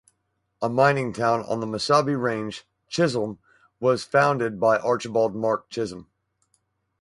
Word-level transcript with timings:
A 0.63 0.67
mining 0.67 1.13
town 1.13 1.43
on 1.43 1.59
the 1.59 1.67
Mesabi 1.67 2.15
Range, 2.19 2.65
Chisholm 2.87 3.37
was 3.79 4.03
founded 4.03 4.59
by 4.59 4.79
Archibald 4.79 5.35
Mark 5.35 5.69
Chisholm. 5.69 6.07